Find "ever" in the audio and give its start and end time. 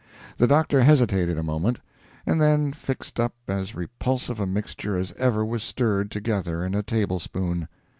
5.15-5.45